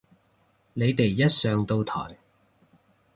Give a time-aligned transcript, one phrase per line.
[0.73, 2.17] 你哋一上到台